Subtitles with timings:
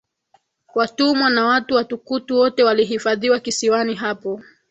[0.75, 4.41] Watumwa na watu watukutu wote walihifadhiwa kisiwani hapo